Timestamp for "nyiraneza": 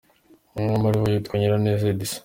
1.37-1.85